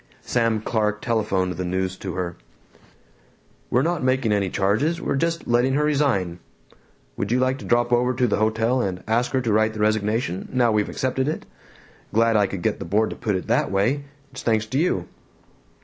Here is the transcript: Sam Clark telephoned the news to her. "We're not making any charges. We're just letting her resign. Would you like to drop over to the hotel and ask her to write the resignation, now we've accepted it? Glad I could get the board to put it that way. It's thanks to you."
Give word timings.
Sam 0.23 0.61
Clark 0.61 1.03
telephoned 1.03 1.53
the 1.57 1.63
news 1.63 1.95
to 1.97 2.13
her. 2.15 2.35
"We're 3.69 3.83
not 3.83 4.03
making 4.03 4.31
any 4.31 4.49
charges. 4.49 4.99
We're 4.99 5.15
just 5.15 5.45
letting 5.47 5.75
her 5.75 5.83
resign. 5.83 6.39
Would 7.17 7.31
you 7.31 7.39
like 7.39 7.59
to 7.59 7.65
drop 7.65 7.93
over 7.93 8.11
to 8.15 8.25
the 8.25 8.37
hotel 8.37 8.81
and 8.81 9.03
ask 9.07 9.31
her 9.33 9.41
to 9.41 9.53
write 9.53 9.73
the 9.75 9.79
resignation, 9.79 10.49
now 10.51 10.71
we've 10.71 10.89
accepted 10.89 11.27
it? 11.27 11.45
Glad 12.15 12.35
I 12.35 12.47
could 12.47 12.63
get 12.63 12.79
the 12.79 12.83
board 12.85 13.11
to 13.11 13.15
put 13.15 13.35
it 13.35 13.45
that 13.45 13.69
way. 13.69 14.05
It's 14.31 14.41
thanks 14.41 14.65
to 14.65 14.79
you." 14.79 15.07